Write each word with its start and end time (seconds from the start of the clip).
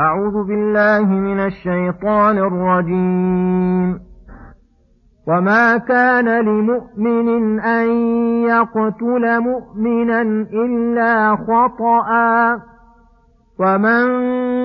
أعوذ 0.00 0.46
بالله 0.46 1.04
من 1.06 1.40
الشيطان 1.40 2.38
الرجيم. 2.38 4.00
وما 5.28 5.76
كان 5.76 6.44
لمؤمن 6.44 7.60
أن 7.60 7.88
يقتل 8.42 9.40
مؤمنا 9.40 10.22
إلا 10.52 11.36
خطأ. 11.36 12.60
ومن 13.60 14.33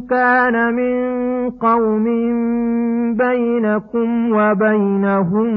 كان 0.00 0.74
من 0.74 0.98
قوم 1.50 2.04
بينكم 3.16 4.32
وبينهم 4.32 5.48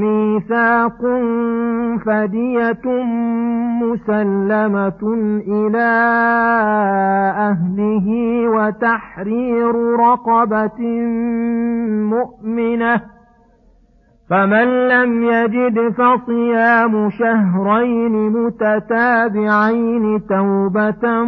ميثاق 0.00 1.00
فدية 2.06 2.86
مسلمة 3.82 5.02
إلى 5.48 5.90
أهله 7.38 8.08
وتحرير 8.48 9.74
رقبة 10.00 10.80
مؤمنة 12.10 13.00
فمن 14.30 14.88
لم 14.88 15.22
يجد 15.22 15.92
فصيام 15.92 17.10
شهرين 17.10 18.32
متتابعين 18.32 20.26
توبة 20.26 21.24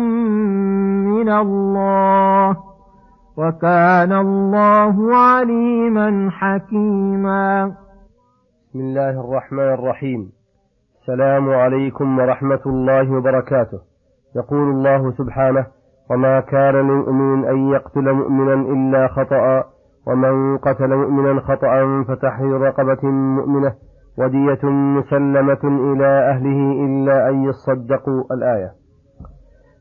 من 1.06 1.28
الله 1.28 2.56
وكان 3.36 4.12
الله 4.12 5.16
عليما 5.16 6.30
حكيما. 6.30 7.72
بسم 8.68 8.80
الله 8.80 9.20
الرحمن 9.20 9.72
الرحيم. 9.74 10.30
السلام 11.00 11.50
عليكم 11.50 12.18
ورحمة 12.18 12.60
الله 12.66 13.12
وبركاته. 13.12 13.78
يقول 14.36 14.70
الله 14.70 15.10
سبحانه 15.10 15.66
وما 16.10 16.40
كان 16.40 16.74
لمؤمن 16.74 17.44
أن 17.44 17.68
يقتل 17.68 18.12
مؤمنا 18.12 18.54
إلا 18.54 19.08
خطأ 19.08 19.64
ومن 20.06 20.58
قتل 20.58 20.96
مؤمنا 20.96 21.40
خطأ 21.40 22.04
فتحرير 22.08 22.60
رقبة 22.60 23.08
مؤمنة 23.10 23.74
ودية 24.18 24.68
مسلمة 24.70 25.92
إلى 25.92 26.06
أهله 26.06 26.84
إلا 26.86 27.28
أن 27.28 27.44
يصدقوا 27.44 28.24
الآية. 28.32 28.72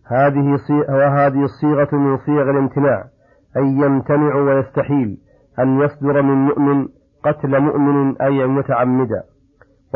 هذه 0.08 0.58
وهذه 0.90 1.44
الصيغة 1.44 1.96
من 1.96 2.18
صيغ 2.18 2.50
الامتناع 2.50 3.04
أي 3.58 3.66
يمتنع 3.66 4.36
ويستحيل 4.36 5.18
أن 5.60 5.82
يصدر 5.82 6.22
من 6.22 6.36
مؤمن 6.36 6.88
قتل 7.24 7.60
مؤمن 7.60 8.22
أي 8.22 8.48
متعمدا. 8.48 9.24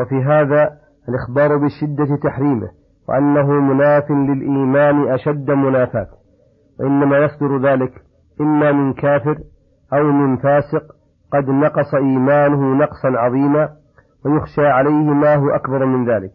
وفي 0.00 0.22
هذا 0.24 0.70
الإخبار 1.08 1.56
بشدة 1.56 2.16
تحريمه 2.16 2.68
وأنه 3.08 3.52
مناف 3.52 4.10
للإيمان 4.10 5.08
أشد 5.08 5.50
منافاة. 5.50 6.08
وإنما 6.80 7.18
يصدر 7.18 7.58
ذلك 7.58 7.92
إما 8.40 8.72
من 8.72 8.92
كافر 8.92 9.38
أو 9.92 10.02
من 10.02 10.36
فاسق 10.36 10.82
قد 11.32 11.48
نقص 11.48 11.94
إيمانه 11.94 12.74
نقصا 12.74 13.08
عظيما 13.08 13.68
ويخشى 14.24 14.66
عليه 14.66 15.10
ما 15.10 15.34
هو 15.34 15.50
أكبر 15.50 15.86
من 15.86 16.10
ذلك. 16.10 16.32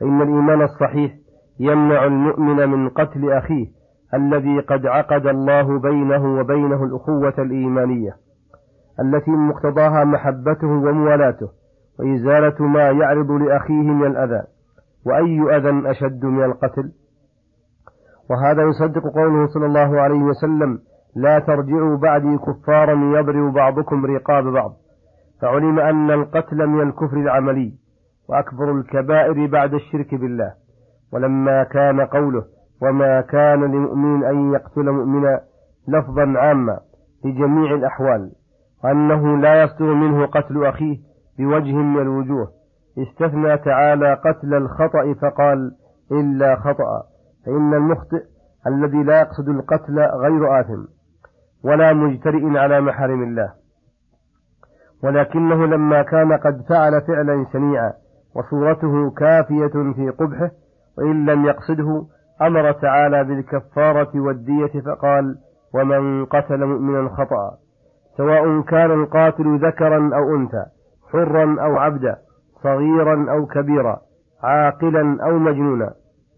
فإن 0.00 0.22
الإيمان 0.22 0.62
الصحيح 0.62 1.12
يمنع 1.60 2.04
المؤمن 2.04 2.68
من 2.68 2.88
قتل 2.88 3.32
أخيه 3.32 3.66
الذي 4.14 4.60
قد 4.60 4.86
عقد 4.86 5.26
الله 5.26 5.78
بينه 5.80 6.40
وبينه 6.40 6.84
الأخوة 6.84 7.34
الإيمانية 7.38 8.16
التي 9.00 9.30
مقتضاها 9.30 10.04
محبته 10.04 10.66
وموالاته 10.66 11.48
وإزالة 11.98 12.66
ما 12.66 12.90
يعرض 12.90 13.30
لأخيه 13.30 13.90
من 13.90 14.06
الأذى. 14.06 14.42
وأي 15.06 15.56
أذى 15.56 15.90
أشد 15.90 16.24
من 16.24 16.44
القتل؟ 16.44 16.92
وهذا 18.30 18.62
يصدق 18.62 19.02
قوله 19.14 19.46
صلى 19.46 19.66
الله 19.66 20.00
عليه 20.00 20.22
وسلم 20.22 20.78
لا 21.16 21.38
ترجعوا 21.38 21.96
بعدي 21.96 22.38
كفارا 22.38 23.18
يضرب 23.18 23.52
بعضكم 23.52 24.06
رقاب 24.06 24.44
بعض. 24.44 24.72
فعلم 25.42 25.80
أن 25.80 26.10
القتل 26.10 26.66
من 26.66 26.88
الكفر 26.88 27.16
العملي 27.16 27.72
وأكبر 28.28 28.72
الكبائر 28.72 29.46
بعد 29.46 29.74
الشرك 29.74 30.14
بالله. 30.14 30.52
ولما 31.12 31.62
كان 31.62 32.00
قوله 32.00 32.44
وما 32.82 33.20
كان 33.20 33.64
لمؤمن 33.64 34.24
أن 34.24 34.52
يقتل 34.52 34.90
مؤمنا 34.90 35.40
لفظا 35.88 36.38
عاما 36.38 36.78
لجميع 37.24 37.74
الأحوال. 37.74 38.32
وأنه 38.84 39.36
لا 39.36 39.62
يصدر 39.62 39.94
منه 39.94 40.26
قتل 40.26 40.66
أخيه 40.66 40.96
بوجه 41.38 41.74
من 41.74 42.00
الوجوه. 42.00 42.48
استثنى 42.98 43.58
تعالى 43.58 44.14
قتل 44.14 44.54
الخطأ 44.54 45.14
فقال 45.22 45.72
إلا 46.12 46.56
خطأ. 46.56 47.02
فإن 47.46 47.74
المخطئ 47.74 48.22
الذي 48.66 49.02
لا 49.02 49.20
يقصد 49.20 49.48
القتل 49.48 49.98
غير 49.98 50.60
آثم. 50.60 50.84
ولا 51.66 51.92
مجترئ 51.92 52.58
على 52.58 52.80
محارم 52.80 53.22
الله. 53.22 53.52
ولكنه 55.04 55.66
لما 55.66 56.02
كان 56.02 56.32
قد 56.32 56.62
فعل 56.68 57.00
فعلا 57.06 57.46
شنيعا 57.52 57.92
وصورته 58.36 59.10
كافية 59.10 59.92
في 59.96 60.10
قبحه 60.18 60.50
وإن 60.98 61.26
لم 61.26 61.46
يقصده 61.46 62.06
أمر 62.42 62.72
تعالى 62.72 63.24
بالكفارة 63.24 64.10
والدية 64.20 64.80
فقال 64.86 65.38
ومن 65.74 66.24
قتل 66.24 66.64
مؤمنا 66.64 67.08
خطأ 67.08 67.56
سواء 68.16 68.60
كان 68.60 68.90
القاتل 68.90 69.66
ذكرا 69.66 70.10
أو 70.16 70.36
أنثى 70.36 70.64
حرا 71.12 71.56
أو 71.60 71.76
عبدا 71.76 72.16
صغيرا 72.62 73.30
أو 73.30 73.46
كبيرا 73.46 74.00
عاقلا 74.42 75.24
أو 75.24 75.38
مجنونا 75.38 75.90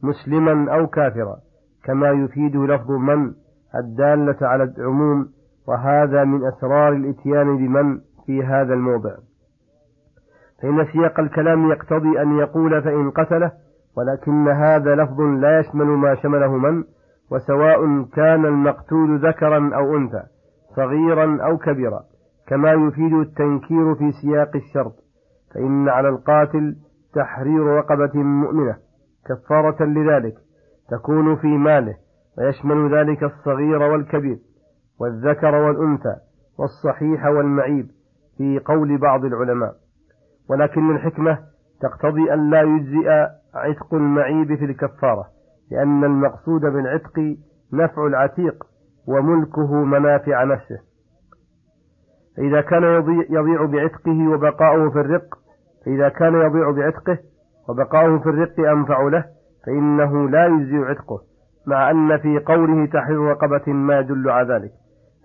مسلما 0.02 0.74
أو 0.74 0.86
كافرا 0.86 1.36
كما 1.84 2.10
يفيد 2.10 2.56
لفظ 2.56 2.90
من 2.90 3.32
الدالة 3.74 4.36
على 4.42 4.64
العموم 4.64 5.28
وهذا 5.68 6.24
من 6.24 6.46
أسرار 6.46 6.92
الإتيان 6.92 7.56
بمن 7.56 7.98
في 8.26 8.44
هذا 8.44 8.74
الموضع. 8.74 9.14
فإن 10.62 10.86
سياق 10.92 11.20
الكلام 11.20 11.70
يقتضي 11.70 12.22
أن 12.22 12.38
يقول 12.38 12.82
فإن 12.82 13.10
قتله 13.10 13.52
ولكن 13.96 14.48
هذا 14.48 14.94
لفظ 14.94 15.20
لا 15.20 15.60
يشمل 15.60 15.86
ما 15.86 16.14
شمله 16.14 16.56
من 16.56 16.84
وسواء 17.30 18.02
كان 18.02 18.44
المقتول 18.44 19.28
ذكرا 19.28 19.70
أو 19.74 19.96
أنثى 19.96 20.22
صغيرا 20.76 21.38
أو 21.44 21.58
كبيرا 21.58 22.00
كما 22.46 22.72
يفيد 22.72 23.12
التنكير 23.12 23.94
في 23.94 24.12
سياق 24.12 24.56
الشرط. 24.56 24.94
فإن 25.54 25.88
على 25.88 26.08
القاتل 26.08 26.76
تحرير 27.14 27.66
رقبة 27.66 28.22
مؤمنة 28.22 28.76
كفارة 29.26 29.84
لذلك 29.84 30.34
تكون 30.90 31.36
في 31.36 31.46
ماله. 31.46 31.94
ويشمل 32.38 32.94
ذلك 32.94 33.22
الصغير 33.22 33.82
والكبير 33.82 34.38
والذكر 35.00 35.54
والأنثى 35.54 36.16
والصحيح 36.59 37.26
والمعيب 37.26 37.87
في 38.37 38.59
قول 38.59 38.99
بعض 38.99 39.25
العلماء. 39.25 39.75
ولكن 40.50 40.91
الحكمة 40.91 41.38
تقتضي 41.81 42.32
أن 42.32 42.50
لا 42.50 42.62
يجزئ 42.62 43.09
عتق 43.54 43.94
المعيب 43.94 44.55
في 44.55 44.64
الكفارة 44.64 45.25
لأن 45.70 46.05
المقصود 46.05 46.61
بالعتق 46.61 47.37
نفع 47.73 48.06
العتيق 48.06 48.64
وملكه 49.08 49.75
منافع 49.84 50.44
نفسه. 50.44 50.79
فإذا 52.37 52.61
كان 52.61 52.82
يضيع 52.82 53.64
بعتقه 53.64 54.29
وبقاؤه 54.29 54.91
في 54.91 55.00
الرق 55.00 55.34
فإذا 55.84 56.08
كان 56.08 56.34
يضيع 56.34 56.70
بعتقه 56.70 57.19
وبقاؤه 57.69 58.19
في 58.19 58.29
الرق 58.29 58.61
أنفع 58.61 59.02
له 59.02 59.25
فإنه 59.67 60.29
لا 60.29 60.46
يجزي 60.46 60.76
عتقه. 60.76 61.27
مع 61.69 61.91
أن 61.91 62.19
في 62.19 62.38
قوله 62.38 62.87
تحرير 62.87 63.19
رقبة 63.19 63.73
ما 63.73 63.99
يدل 63.99 64.31
على 64.31 64.55
ذلك 64.55 64.70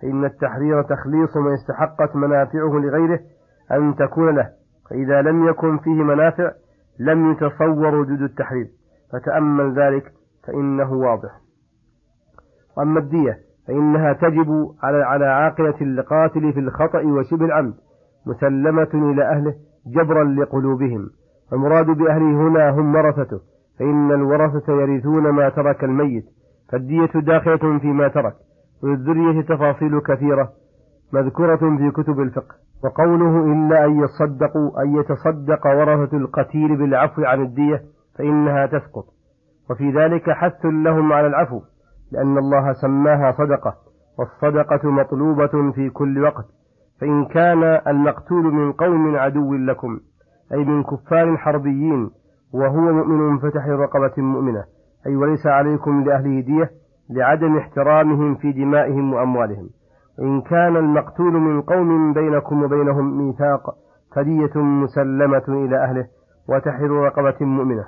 فإن 0.02 0.24
التحرير 0.24 0.82
تخليص 0.82 1.36
من 1.36 1.52
استحقت 1.52 2.16
منافعه 2.16 2.78
لغيره 2.78 3.20
أن 3.72 3.94
تكون 3.94 4.34
له 4.34 4.50
فإذا 4.90 5.22
لم 5.22 5.48
يكن 5.48 5.78
فيه 5.78 6.02
منافع 6.02 6.50
لم 7.00 7.32
يتصور 7.32 7.94
وجود 7.94 8.22
التحرير 8.22 8.66
فتأمل 9.12 9.78
ذلك 9.78 10.12
فإنه 10.46 10.92
واضح. 10.92 11.30
وأما 12.76 12.98
الدية 13.00 13.38
فإنها 13.68 14.12
تجب 14.12 14.74
على 14.82 15.02
على 15.02 15.26
عاقلة 15.26 15.74
القاتل 15.80 16.52
في 16.52 16.60
الخطأ 16.60 17.02
وشبه 17.02 17.44
العمد 17.44 17.74
مسلمة 18.26 18.88
إلى 18.94 19.24
أهله 19.24 19.54
جبرا 19.86 20.24
لقلوبهم 20.24 21.10
المراد 21.52 21.86
بأهله 21.86 22.48
هنا 22.48 22.70
هم 22.70 22.94
ورثته 22.94 23.40
فإن 23.78 24.12
الورثة 24.12 24.72
يرثون 24.72 25.30
ما 25.30 25.48
ترك 25.48 25.84
الميت 25.84 26.24
فالدية 26.72 27.20
داخلة 27.20 27.78
فيما 27.78 28.08
ترك 28.08 28.34
وللذرية 28.82 29.40
تفاصيل 29.42 30.00
كثيرة 30.00 30.52
مذكورة 31.12 31.56
في 31.56 31.90
كتب 31.90 32.20
الفقه. 32.20 32.54
وقوله 32.84 33.52
إلا 33.52 33.84
أن 33.84 34.00
يصدقوا 34.00 34.82
أن 34.82 34.96
يتصدق 34.96 35.66
ورثة 35.66 36.16
القتيل 36.16 36.76
بالعفو 36.76 37.24
عن 37.24 37.42
الدية 37.42 37.82
فإنها 38.18 38.66
تسقط. 38.66 39.04
وفي 39.70 39.90
ذلك 39.90 40.30
حث 40.30 40.64
لهم 40.64 41.12
على 41.12 41.26
العفو 41.26 41.60
لأن 42.12 42.38
الله 42.38 42.72
سماها 42.72 43.32
صدقة 43.32 43.74
والصدقة 44.18 44.90
مطلوبة 44.90 45.72
في 45.72 45.90
كل 45.90 46.22
وقت. 46.22 46.44
فإن 47.00 47.24
كان 47.24 47.62
المقتول 47.86 48.44
من 48.44 48.72
قوم 48.72 49.16
عدو 49.16 49.54
لكم 49.54 50.00
أي 50.52 50.64
من 50.64 50.82
كفار 50.82 51.36
حربيين 51.36 52.10
وهو 52.54 52.92
مؤمن 52.92 53.38
فتحرير 53.38 53.78
رقبة 53.78 54.22
مؤمنة 54.22 54.64
أي 55.06 55.16
وليس 55.16 55.46
عليكم 55.46 56.04
لأهله 56.04 56.40
دية 56.40 56.70
لعدم 57.10 57.56
احترامهم 57.56 58.34
في 58.34 58.52
دمائهم 58.52 59.12
وأموالهم. 59.14 59.68
إن 60.20 60.40
كان 60.40 60.76
المقتول 60.76 61.32
من 61.32 61.62
قوم 61.62 62.12
بينكم 62.12 62.62
وبينهم 62.62 63.18
ميثاق 63.18 63.74
فدية 64.16 64.60
مسلمة 64.62 65.44
إلى 65.48 65.84
أهله 65.84 66.06
وتحرير 66.48 66.90
رقبة 66.90 67.46
مؤمنة. 67.46 67.84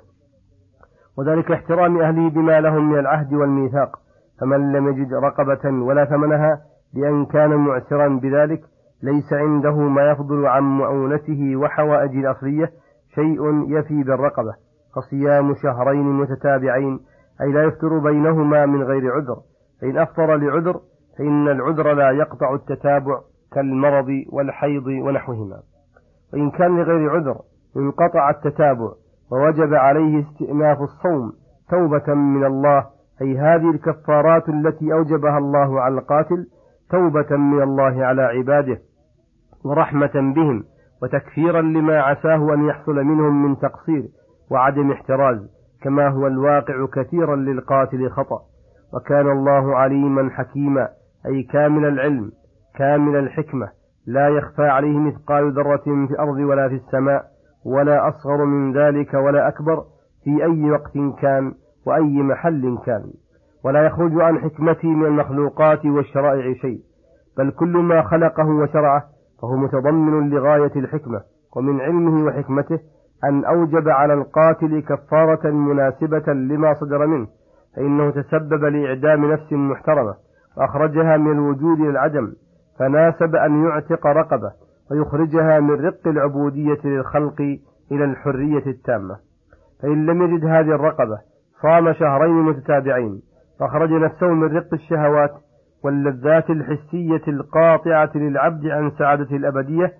وذلك 1.18 1.50
احترام 1.50 1.98
أهله 2.00 2.30
بما 2.30 2.60
لهم 2.60 2.90
من 2.90 2.98
العهد 2.98 3.34
والميثاق 3.34 3.96
فمن 4.40 4.72
لم 4.72 4.88
يجد 4.88 5.14
رقبة 5.14 5.70
ولا 5.84 6.04
ثمنها 6.04 6.60
بأن 6.94 7.26
كان 7.26 7.56
معسرا 7.56 8.08
بذلك 8.08 8.60
ليس 9.02 9.32
عنده 9.32 9.76
ما 9.76 10.10
يفضل 10.10 10.46
عن 10.46 10.62
مؤونته 10.62 11.56
وحوائج 11.56 12.16
الأصلية 12.16 12.70
شيء 13.16 13.70
يفي 13.78 14.02
بالرقبة 14.02 14.54
فصيام 14.96 15.54
شهرين 15.54 16.06
متتابعين 16.20 17.00
أي 17.40 17.52
لا 17.52 17.64
يفطر 17.64 17.98
بينهما 17.98 18.66
من 18.66 18.82
غير 18.82 19.12
عذر. 19.12 19.36
فإن 19.80 19.98
أفطر 19.98 20.36
لعذر 20.36 20.80
فإن 21.18 21.48
العذر 21.48 21.92
لا 21.92 22.10
يقطع 22.10 22.54
التتابع 22.54 23.20
كالمرض 23.52 24.08
والحيض 24.32 24.86
ونحوهما. 24.86 25.56
وإن 26.32 26.50
كان 26.50 26.76
لغير 26.76 27.10
عذر 27.10 27.36
انقطع 27.76 28.30
التتابع 28.30 28.92
ووجب 29.32 29.74
عليه 29.74 30.20
استئناف 30.20 30.82
الصوم 30.82 31.32
توبة 31.70 32.14
من 32.14 32.44
الله 32.44 32.86
أي 33.22 33.38
هذه 33.38 33.70
الكفارات 33.70 34.48
التي 34.48 34.92
أوجبها 34.92 35.38
الله 35.38 35.80
على 35.80 35.94
القاتل 35.94 36.46
توبة 36.90 37.36
من 37.36 37.62
الله 37.62 38.04
على 38.04 38.22
عباده 38.22 38.78
ورحمة 39.64 40.32
بهم. 40.36 40.64
وتكفيرا 41.06 41.62
لما 41.62 42.00
عساه 42.00 42.54
أن 42.54 42.68
يحصل 42.68 42.94
منهم 42.94 43.42
من 43.42 43.58
تقصير 43.58 44.04
وعدم 44.50 44.90
احتراز 44.90 45.50
كما 45.82 46.08
هو 46.08 46.26
الواقع 46.26 46.86
كثيرا 46.86 47.36
للقاتل 47.36 48.10
خطأ. 48.10 48.40
وكان 48.94 49.30
الله 49.30 49.76
عليما 49.76 50.30
حكيما 50.30 50.88
أي 51.26 51.42
كامل 51.42 51.84
العلم 51.84 52.30
كامل 52.78 53.16
الحكمة 53.16 53.68
لا 54.06 54.28
يخفى 54.28 54.62
عليه 54.62 54.98
مثقال 54.98 55.52
ذرة 55.52 55.84
في 55.84 56.10
الأرض 56.10 56.36
ولا 56.36 56.68
في 56.68 56.74
السماء 56.74 57.24
ولا 57.66 58.08
أصغر 58.08 58.44
من 58.44 58.72
ذلك 58.78 59.14
ولا 59.14 59.48
أكبر 59.48 59.84
في 60.24 60.44
أي 60.44 60.70
وقت 60.70 61.20
كان 61.20 61.52
وأي 61.86 62.22
محل 62.22 62.78
كان. 62.86 63.02
ولا 63.64 63.86
يخرج 63.86 64.20
عن 64.20 64.38
حكمته 64.38 64.88
من 64.88 65.06
المخلوقات 65.06 65.86
والشرائع 65.86 66.54
شيء 66.54 66.80
بل 67.38 67.50
كل 67.50 67.76
ما 67.76 68.02
خلقه 68.02 68.46
وشرعه 68.46 69.15
فهو 69.42 69.56
متضمن 69.56 70.30
لغاية 70.30 70.72
الحكمة 70.76 71.20
ومن 71.56 71.80
علمه 71.80 72.26
وحكمته 72.26 72.78
أن 73.24 73.44
أوجب 73.44 73.88
على 73.88 74.14
القاتل 74.14 74.80
كفارة 74.80 75.50
مناسبة 75.50 76.32
لما 76.32 76.74
صدر 76.74 77.06
منه 77.06 77.26
فإنه 77.76 78.10
تسبب 78.10 78.64
لإعدام 78.64 79.32
نفس 79.32 79.52
محترمة 79.52 80.14
وأخرجها 80.56 81.16
من 81.16 81.32
الوجود 81.32 81.80
إلى 81.80 81.90
العدم 81.90 82.32
فناسب 82.78 83.36
أن 83.36 83.64
يعتق 83.64 84.06
رقبة 84.06 84.52
ويخرجها 84.90 85.60
من 85.60 85.86
رق 85.86 86.06
العبودية 86.06 86.78
للخلق 86.84 87.40
إلى 87.92 88.04
الحرية 88.04 88.66
التامة. 88.66 89.16
فإن 89.82 90.06
لم 90.06 90.22
يجد 90.22 90.44
هذه 90.44 90.74
الرقبة 90.74 91.18
صام 91.62 91.92
شهرين 91.92 92.42
متتابعين 92.42 93.22
فأخرج 93.60 93.90
نفسه 93.92 94.26
من 94.26 94.56
رق 94.56 94.74
الشهوات 94.74 95.30
واللذات 95.86 96.50
الحسية 96.50 97.22
القاطعة 97.28 98.10
للعبد 98.14 98.66
عن 98.66 98.90
سعادته 98.90 99.36
الأبدية 99.36 99.92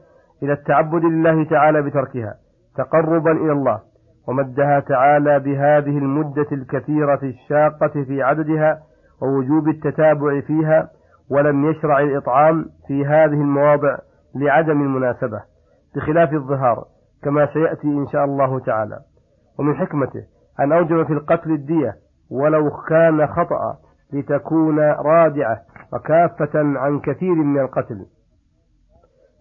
إلى 0.42 0.52
التعبد 0.52 1.04
لله 1.04 1.44
تعالى 1.44 1.82
بتركها 1.82 2.34
تقربا 2.76 3.32
إلى 3.32 3.52
الله 3.52 3.80
ومدها 4.28 4.80
تعالى 4.80 5.38
بهذه 5.40 5.98
المدة 5.98 6.46
الكثيرة 6.52 7.20
الشاقة 7.22 8.04
في 8.06 8.22
عددها 8.22 8.78
ووجوب 9.22 9.68
التتابع 9.68 10.40
فيها 10.40 10.88
ولم 11.30 11.70
يشرع 11.70 12.00
الإطعام 12.00 12.64
في 12.88 13.06
هذه 13.06 13.40
المواضع 13.40 13.98
لعدم 14.34 14.82
المناسبة 14.82 15.40
بخلاف 15.96 16.32
الظهار 16.32 16.84
كما 17.22 17.46
سيأتي 17.52 17.86
إن 17.88 18.06
شاء 18.12 18.24
الله 18.24 18.58
تعالى. 18.58 18.98
ومن 19.58 19.74
حكمته 19.74 20.22
أن 20.60 20.72
أوجب 20.72 21.06
في 21.06 21.12
القتل 21.12 21.50
الدية 21.50 21.94
ولو 22.30 22.70
كان 22.88 23.26
خطأ 23.26 23.76
لتكون 24.12 24.79
رادعة 24.81 25.61
وكافة 25.93 26.50
عن 26.55 27.00
كثير 27.00 27.35
من 27.35 27.61
القتل. 27.61 28.06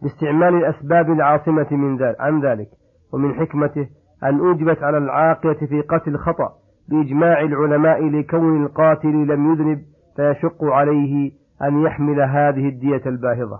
باستعمال 0.02 0.56
الأسباب 0.56 1.10
العاصمة 1.12 1.68
من 1.72 1.98
ذلك 1.98 2.16
عن 2.22 2.42
ذلك 2.42 2.68
ومن 3.14 3.34
حكمته 3.34 3.88
أن 4.24 4.40
أوجبت 4.40 4.84
على 4.84 4.98
العاقلة 4.98 5.54
في 5.54 5.82
قتل 5.82 6.18
خطأ 6.18 6.54
بإجماع 6.90 7.42
العلماء 7.42 8.10
لكون 8.10 8.66
القاتل 8.66 9.28
لم 9.28 9.52
يذنب 9.54 9.82
فيشق 10.16 10.64
عليه 10.64 11.32
أن 11.62 11.82
يحمل 11.82 12.22
هذه 12.22 12.70
الدية 12.70 13.02
الباهظة. 13.06 13.60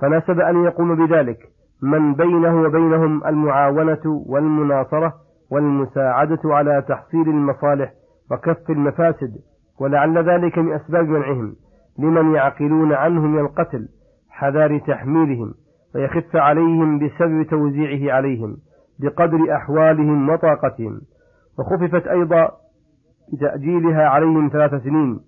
فناسب 0.00 0.40
أن 0.40 0.64
يقوم 0.64 1.06
بذلك 1.06 1.38
من 1.82 2.14
بينه 2.14 2.62
وبينهم 2.62 3.26
المعاونة 3.26 4.22
والمناصرة 4.26 5.14
والمساعدة 5.50 6.40
على 6.44 6.84
تحصيل 6.88 7.28
المصالح 7.28 7.92
وكف 8.30 8.70
المفاسد 8.70 9.34
ولعل 9.80 10.18
ذلك 10.18 10.58
من 10.58 10.72
أسباب 10.72 11.08
منعهم 11.08 11.56
لمن 11.98 12.34
يعقلون 12.34 12.92
عنه 12.92 13.20
من 13.20 13.38
القتل 13.38 13.88
حذار 14.30 14.78
تحميلهم 14.78 15.54
ويخف 15.94 16.36
عليهم 16.36 16.98
بسبب 16.98 17.42
توزيعه 17.42 18.14
عليهم 18.14 18.56
بقدر 18.98 19.56
أحوالهم 19.56 20.28
وطاقتهم. 20.30 21.00
وخففت 21.58 22.06
أيضا 22.06 22.50
بتأجيلها 23.32 24.08
عليهم 24.08 24.48
ثلاث 24.52 24.82
سنين. 24.82 25.20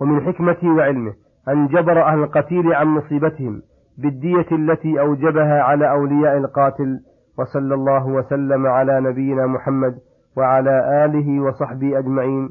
ومن 0.00 0.20
حكمته 0.20 0.68
وعلمه 0.68 1.12
أن 1.48 1.66
جبر 1.66 2.02
أهل 2.02 2.18
القتيل 2.18 2.72
عن 2.72 2.86
مصيبتهم 2.86 3.62
بالدية 3.98 4.46
التي 4.52 5.00
أوجبها 5.00 5.62
على 5.62 5.90
أولياء 5.90 6.36
القاتل 6.36 7.00
وصلى 7.38 7.74
الله 7.74 8.06
وسلم 8.06 8.66
على 8.66 9.00
نبينا 9.00 9.46
محمد 9.46 9.98
وعلى 10.36 11.04
آله 11.04 11.40
وصحبه 11.40 11.98
أجمعين. 11.98 12.50